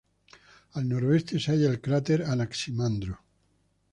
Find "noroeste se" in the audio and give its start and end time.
0.93-1.51